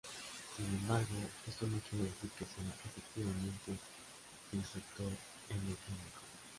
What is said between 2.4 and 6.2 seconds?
sea, efectivamente, disruptor endocrino.